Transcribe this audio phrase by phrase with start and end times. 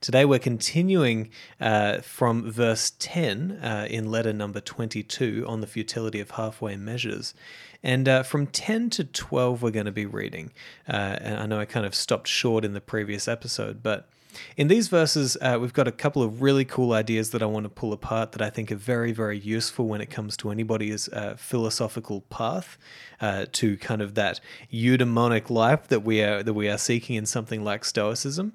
[0.00, 1.28] Today we're continuing
[1.60, 7.34] uh, from verse 10 uh, in letter number 22 on the futility of halfway measures.
[7.82, 10.52] And uh, from 10 to 12, we're going to be reading.
[10.88, 14.08] Uh, and I know I kind of stopped short in the previous episode, but
[14.56, 17.64] in these verses, uh, we've got a couple of really cool ideas that I want
[17.64, 21.10] to pull apart that I think are very, very useful when it comes to anybody's
[21.10, 22.78] uh, philosophical path
[23.20, 24.40] uh, to kind of that
[24.72, 28.54] eudaimonic life that we are that we are seeking in something like Stoicism.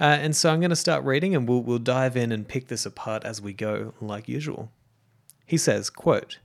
[0.00, 2.68] Uh, and so I'm going to start reading and we'll, we'll dive in and pick
[2.68, 4.70] this apart as we go, like usual.
[5.46, 6.38] He says, quote,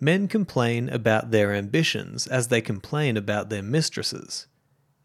[0.00, 4.46] Men complain about their ambitions as they complain about their mistresses.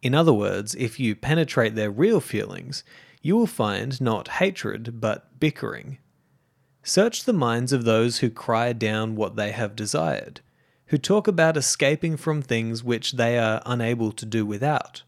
[0.02, 2.84] In other words, if you penetrate their real feelings,
[3.22, 5.98] you will find not hatred, but bickering.
[6.84, 10.42] Search the minds of those who cry down what they have desired,
[10.88, 15.04] who talk about escaping from things which they are unable to do without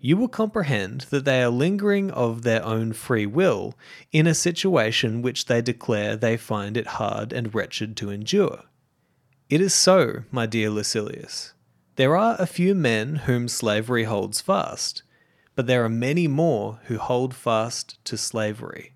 [0.00, 3.76] you will comprehend that they are lingering of their own free will
[4.12, 8.62] in a situation which they declare they find it hard and wretched to endure.
[9.50, 11.52] It is so, my dear Lucilius.
[11.96, 15.02] There are a few men whom slavery holds fast,
[15.56, 18.94] but there are many more who hold fast to slavery.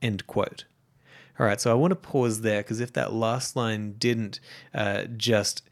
[0.00, 0.64] End quote.
[1.38, 4.40] All right, so I want to pause there because if that last line didn't
[4.74, 5.62] uh, just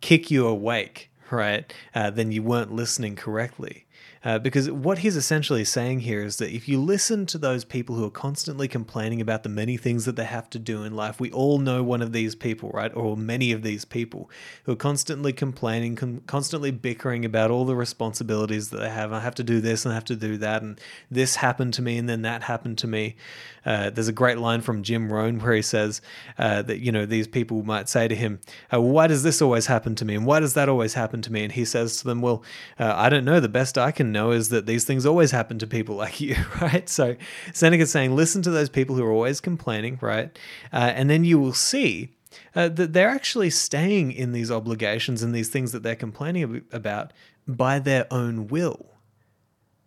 [0.00, 3.86] kick you awake, right, uh, then you weren't listening correctly.
[4.22, 7.96] Uh, because what he's essentially saying here is that if you listen to those people
[7.96, 11.18] who are constantly complaining about the many things that they have to do in life,
[11.18, 12.94] we all know one of these people, right?
[12.94, 14.30] Or many of these people
[14.64, 19.10] who are constantly complaining, con- constantly bickering about all the responsibilities that they have.
[19.12, 20.78] I have to do this and I have to do that, and
[21.10, 23.16] this happened to me, and then that happened to me.
[23.64, 26.00] Uh, there's a great line from Jim Rohn where he says
[26.38, 28.40] uh, that, you know, these people might say to him,
[28.72, 30.14] uh, Why does this always happen to me?
[30.14, 31.44] And why does that always happen to me?
[31.44, 32.42] And he says to them, Well,
[32.78, 33.40] uh, I don't know.
[33.40, 36.36] The best I can know is that these things always happen to people like you,
[36.60, 36.88] right?
[36.88, 37.16] So
[37.52, 40.36] Seneca's saying, listen to those people who are always complaining, right?
[40.72, 42.14] Uh, and then you will see
[42.54, 47.12] uh, that they're actually staying in these obligations and these things that they're complaining about
[47.46, 48.89] by their own will.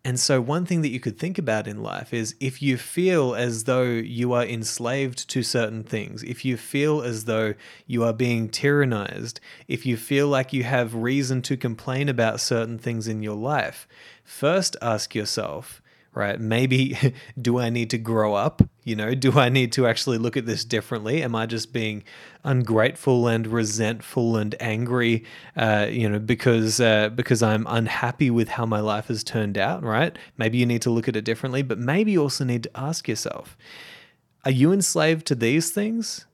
[0.05, 3.35] And so, one thing that you could think about in life is if you feel
[3.35, 7.53] as though you are enslaved to certain things, if you feel as though
[7.87, 12.77] you are being tyrannized, if you feel like you have reason to complain about certain
[12.77, 13.87] things in your life,
[14.25, 15.81] first ask yourself,
[16.13, 16.39] right?
[16.39, 16.97] Maybe
[17.41, 18.61] do I need to grow up?
[18.83, 21.23] You know, do I need to actually look at this differently?
[21.23, 22.03] Am I just being
[22.43, 25.23] ungrateful and resentful and angry,
[25.55, 29.83] uh, you know, because uh, because I'm unhappy with how my life has turned out,
[29.83, 30.17] right?
[30.37, 33.07] Maybe you need to look at it differently, but maybe you also need to ask
[33.07, 33.57] yourself,
[34.45, 36.25] are you enslaved to these things?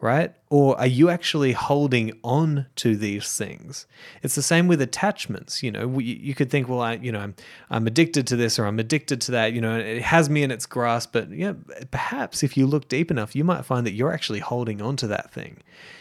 [0.00, 0.32] Right?
[0.48, 3.86] Or are you actually holding on to these things?
[4.22, 5.62] It's the same with attachments.
[5.62, 7.34] You know, you could think, well, I, you know, I'm,
[7.68, 9.52] I'm addicted to this or I'm addicted to that.
[9.52, 11.12] You know, it has me in its grasp.
[11.12, 11.54] But yeah,
[11.90, 15.08] perhaps if you look deep enough, you might find that you're actually holding on to
[15.08, 15.58] that thing.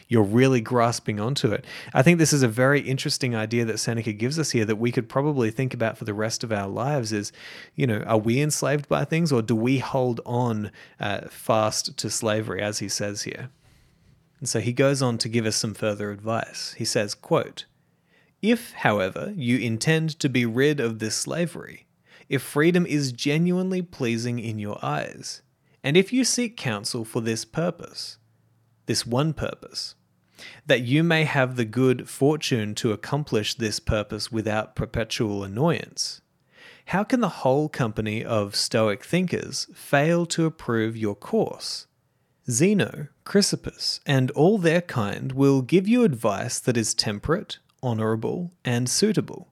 [0.10, 1.66] You're really grasping onto it.
[1.94, 4.92] I think this is a very interesting idea that Seneca gives us here that we
[4.92, 7.12] could probably think about for the rest of our lives.
[7.12, 7.34] Is,
[7.76, 12.10] you know, are we enslaved by things or do we hold on uh, fast to
[12.10, 13.50] slavery, as he says here?
[14.40, 16.74] And so he goes on to give us some further advice.
[16.78, 17.66] He says, quote,
[18.42, 21.88] If, however, you intend to be rid of this slavery,
[22.30, 25.42] if freedom is genuinely pleasing in your eyes,
[25.84, 28.18] and if you seek counsel for this purpose,
[28.86, 29.96] this one purpose,
[30.66, 36.22] that you may have the good fortune to accomplish this purpose without perpetual annoyance,
[36.88, 41.88] how can the whole company of Stoic thinkers fail to approve your course?
[42.50, 48.90] Zeno, Chrysippus, and all their kind will give you advice that is temperate, honourable, and
[48.90, 49.50] suitable.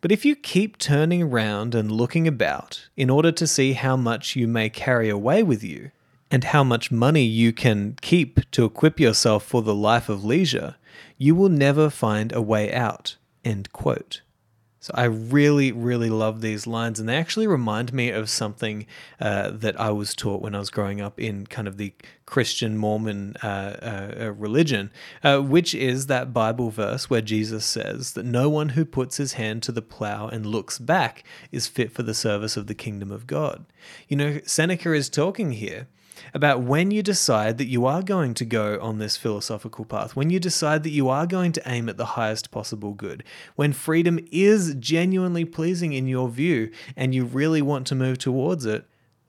[0.00, 4.34] But if you keep turning round and looking about in order to see how much
[4.34, 5.92] you may carry away with you,
[6.32, 10.76] and how much money you can keep to equip yourself for the life of leisure,
[11.18, 13.16] you will never find a way out.
[14.82, 18.84] So I really, really love these lines, and they actually remind me of something
[19.20, 21.94] uh, that I was taught when I was growing up in kind of the
[22.26, 24.90] Christian Mormon uh, uh, religion,
[25.22, 29.34] uh, which is that Bible verse where Jesus says that no one who puts his
[29.34, 33.12] hand to the plow and looks back is fit for the service of the kingdom
[33.12, 33.64] of God.
[34.08, 35.86] You know, Seneca is talking here
[36.34, 40.30] about when you decide that you are going to go on this philosophical path, when
[40.30, 43.24] you decide that you are going to aim at the highest possible good,
[43.56, 48.64] when freedom is genuinely pleasing in your view and you really want to move towards
[48.66, 48.86] it,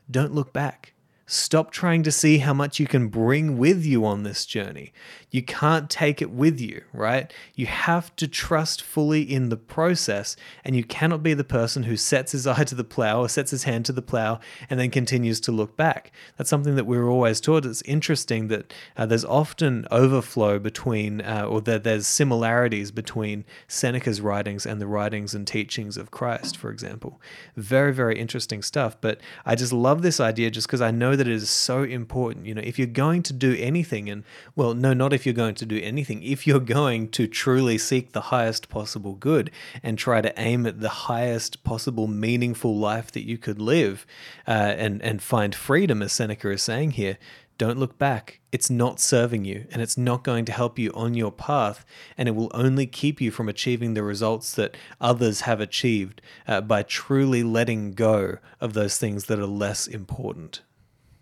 [0.10, 0.93] don't look back.
[1.26, 4.92] Stop trying to see how much you can bring with you on this journey.
[5.32, 7.34] You can't take it with you, right?
[7.56, 10.36] You have to trust fully in the process,
[10.66, 13.52] and you cannot be the person who sets his eye to the plow or sets
[13.52, 16.12] his hand to the plow and then continues to look back.
[16.38, 17.66] That's something that we are always taught.
[17.66, 24.20] It's interesting that uh, there's often overflow between, uh, or that there's similarities between Seneca's
[24.20, 27.22] writings and the writings and teachings of Christ, for example.
[27.56, 28.98] Very, very interesting stuff.
[29.00, 32.46] But I just love this idea just because I know that it is so important.
[32.46, 34.24] You know, if you're going to do anything, and
[34.56, 38.12] well, no, not if you're going to do anything, if you're going to truly seek
[38.12, 39.52] the highest possible good
[39.82, 44.06] and try to aim at the highest possible meaningful life that you could live
[44.48, 47.18] uh, and, and find freedom, as Seneca is saying here,
[47.58, 48.40] don't look back.
[48.52, 51.86] It's not serving you and it's not going to help you on your path,
[52.18, 56.62] and it will only keep you from achieving the results that others have achieved uh,
[56.62, 60.62] by truly letting go of those things that are less important.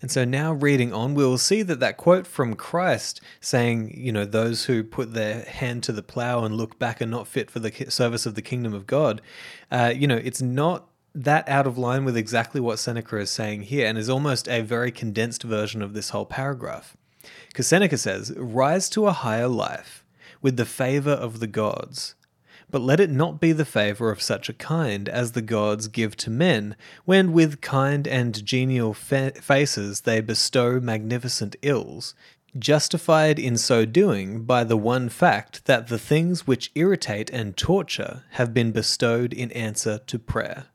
[0.01, 4.11] And so now reading on, we will see that that quote from Christ saying, you
[4.11, 7.51] know, those who put their hand to the plow and look back are not fit
[7.51, 9.21] for the service of the kingdom of God,
[9.69, 13.63] uh, you know, it's not that out of line with exactly what Seneca is saying
[13.63, 16.97] here and is almost a very condensed version of this whole paragraph.
[17.49, 20.03] Because Seneca says, rise to a higher life
[20.41, 22.15] with the favor of the gods
[22.71, 26.15] but let it not be the favour of such a kind as the gods give
[26.17, 26.75] to men,
[27.05, 32.15] when with kind and genial fa- faces they bestow magnificent ills,
[32.57, 38.23] justified in so doing by the one fact that the things which irritate and torture
[38.31, 40.65] have been bestowed in answer to prayer.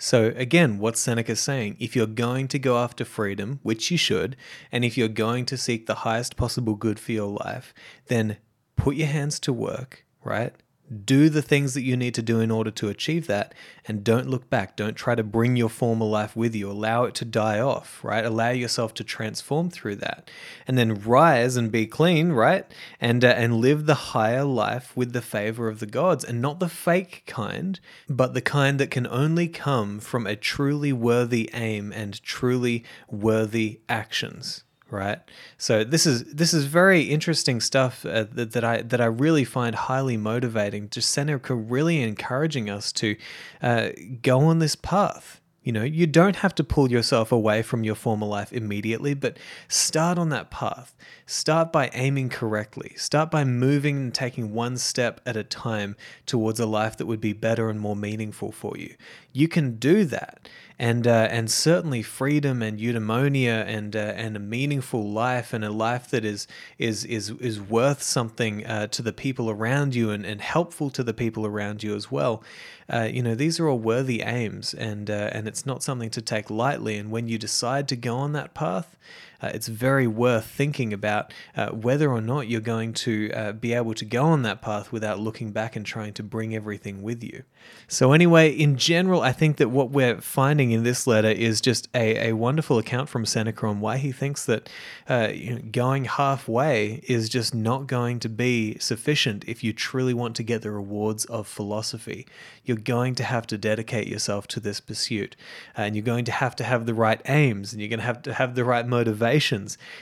[0.00, 1.76] So, again, what Seneca is saying?
[1.80, 4.36] If you're going to go after freedom, which you should,
[4.70, 7.74] and if you're going to seek the highest possible good for your life,
[8.06, 8.36] then
[8.76, 10.54] put your hands to work, right?
[11.04, 13.54] Do the things that you need to do in order to achieve that
[13.86, 14.76] and don't look back.
[14.76, 16.70] Don't try to bring your former life with you.
[16.70, 18.24] Allow it to die off right?
[18.24, 20.30] Allow yourself to transform through that.
[20.66, 22.64] And then rise and be clean right?
[23.00, 26.60] And uh, and live the higher life with the favor of the gods and not
[26.60, 31.92] the fake kind but the kind that can only come from a truly worthy aim
[31.92, 35.18] and truly worthy actions right?
[35.56, 39.44] So this is this is very interesting stuff uh, that, that I that I really
[39.44, 40.88] find highly motivating.
[40.90, 43.16] Just Seneca really encouraging us to
[43.62, 43.90] uh,
[44.22, 45.40] go on this path.
[45.62, 49.36] You know, you don't have to pull yourself away from your former life immediately, but
[49.68, 50.94] start on that path.
[51.26, 52.94] Start by aiming correctly.
[52.96, 55.94] Start by moving and taking one step at a time
[56.24, 58.94] towards a life that would be better and more meaningful for you.
[59.34, 60.48] You can do that
[60.78, 65.70] and uh, and certainly freedom and eudaimonia and uh, and a meaningful life and a
[65.70, 66.46] life that is
[66.78, 71.02] is is is worth something uh, to the people around you and, and helpful to
[71.02, 72.42] the people around you as well.
[72.90, 76.22] Uh, you know these are all worthy aims and uh, and it's not something to
[76.22, 76.96] take lightly.
[76.96, 78.96] And when you decide to go on that path,
[79.40, 83.72] uh, it's very worth thinking about uh, whether or not you're going to uh, be
[83.72, 87.22] able to go on that path without looking back and trying to bring everything with
[87.22, 87.42] you.
[87.86, 91.88] So, anyway, in general, I think that what we're finding in this letter is just
[91.94, 94.68] a, a wonderful account from Seneca on why he thinks that
[95.08, 100.14] uh, you know, going halfway is just not going to be sufficient if you truly
[100.14, 102.26] want to get the rewards of philosophy.
[102.64, 105.36] You're going to have to dedicate yourself to this pursuit,
[105.76, 108.22] and you're going to have to have the right aims, and you're going to have
[108.22, 108.86] to have the right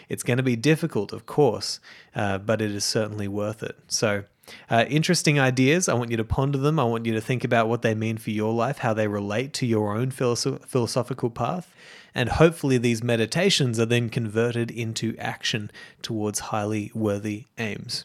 [0.09, 1.81] It's going to be difficult, of course,
[2.15, 3.77] uh, but it is certainly worth it.
[3.89, 4.25] So,
[4.71, 5.89] uh, interesting ideas.
[5.89, 6.79] I want you to ponder them.
[6.79, 9.53] I want you to think about what they mean for your life, how they relate
[9.55, 11.75] to your own philosoph- philosophical path.
[12.15, 18.05] And hopefully, these meditations are then converted into action towards highly worthy aims.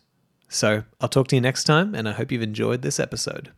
[0.49, 3.51] So, I'll talk to you next time, and I hope you've enjoyed this episode.